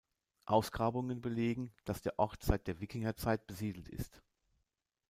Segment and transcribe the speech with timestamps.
[0.47, 4.23] Ausgrabungen belegen, dass der Ort seit der Wikingerzeit besiedelt ist.